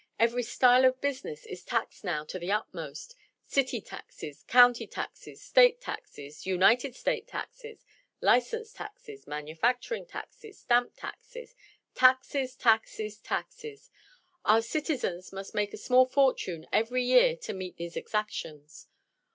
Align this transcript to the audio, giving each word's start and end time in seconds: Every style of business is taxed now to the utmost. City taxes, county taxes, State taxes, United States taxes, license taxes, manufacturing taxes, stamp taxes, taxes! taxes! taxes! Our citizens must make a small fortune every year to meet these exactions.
Every 0.17 0.41
style 0.41 0.83
of 0.85 0.99
business 0.99 1.45
is 1.45 1.63
taxed 1.63 2.03
now 2.03 2.23
to 2.25 2.39
the 2.39 2.51
utmost. 2.51 3.15
City 3.45 3.79
taxes, 3.81 4.43
county 4.47 4.87
taxes, 4.87 5.43
State 5.43 5.79
taxes, 5.79 6.47
United 6.47 6.95
States 6.95 7.29
taxes, 7.29 7.85
license 8.19 8.73
taxes, 8.73 9.27
manufacturing 9.27 10.07
taxes, 10.07 10.57
stamp 10.57 10.93
taxes, 10.97 11.53
taxes! 11.93 12.55
taxes! 12.55 13.19
taxes! 13.19 13.91
Our 14.43 14.63
citizens 14.63 15.31
must 15.31 15.53
make 15.53 15.71
a 15.71 15.77
small 15.77 16.07
fortune 16.07 16.65
every 16.73 17.03
year 17.03 17.35
to 17.37 17.53
meet 17.53 17.77
these 17.77 17.95
exactions. 17.95 18.87